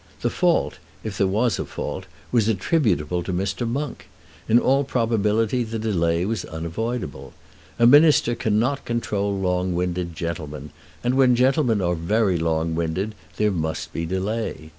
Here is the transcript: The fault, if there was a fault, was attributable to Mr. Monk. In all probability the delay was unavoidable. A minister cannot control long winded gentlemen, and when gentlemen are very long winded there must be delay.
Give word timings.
The 0.21 0.31
fault, 0.31 0.79
if 1.03 1.19
there 1.19 1.27
was 1.27 1.59
a 1.59 1.65
fault, 1.65 2.05
was 2.31 2.47
attributable 2.47 3.21
to 3.21 3.31
Mr. 3.31 3.67
Monk. 3.67 4.07
In 4.49 4.57
all 4.57 4.83
probability 4.83 5.63
the 5.63 5.77
delay 5.77 6.25
was 6.25 6.43
unavoidable. 6.43 7.33
A 7.77 7.85
minister 7.85 8.33
cannot 8.33 8.83
control 8.83 9.37
long 9.39 9.75
winded 9.75 10.15
gentlemen, 10.15 10.71
and 11.03 11.13
when 11.13 11.35
gentlemen 11.35 11.81
are 11.81 11.93
very 11.93 12.39
long 12.39 12.73
winded 12.73 13.13
there 13.37 13.51
must 13.51 13.93
be 13.93 14.07
delay. 14.07 14.69